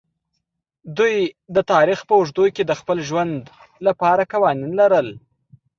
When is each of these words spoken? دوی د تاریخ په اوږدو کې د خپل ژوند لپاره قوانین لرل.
دوی 0.97 1.15
د 1.55 1.57
تاریخ 1.71 1.99
په 2.07 2.13
اوږدو 2.17 2.45
کې 2.55 2.63
د 2.65 2.71
خپل 2.79 2.97
ژوند 3.07 3.41
لپاره 3.87 4.23
قوانین 4.33 4.71
لرل. 4.81 5.07